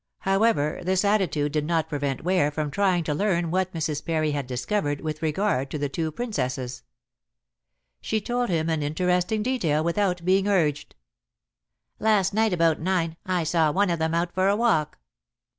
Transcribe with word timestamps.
However, 0.21 0.79
this 0.83 1.05
attitude 1.05 1.51
did 1.51 1.63
not 1.67 1.87
prevent 1.87 2.23
Ware 2.23 2.49
from 2.49 2.71
trying 2.71 3.03
to 3.03 3.13
learn 3.13 3.51
what 3.51 3.71
Mrs. 3.71 4.03
Parry 4.03 4.31
had 4.31 4.47
discovered 4.47 5.01
with 5.01 5.21
regard 5.21 5.69
to 5.69 5.77
the 5.77 5.89
two 5.89 6.11
Princesses. 6.11 6.81
She 8.01 8.19
told 8.19 8.49
him 8.49 8.67
an 8.67 8.81
interesting 8.81 9.43
detail 9.43 9.83
without 9.83 10.25
being 10.25 10.47
urged. 10.47 10.95
"Last 11.99 12.33
night 12.33 12.51
about 12.51 12.79
nine 12.79 13.15
I 13.27 13.43
saw 13.43 13.71
one 13.71 13.91
of 13.91 13.99
them 13.99 14.15
out 14.15 14.33
for 14.33 14.47
a 14.47 14.55
walk." 14.55 14.97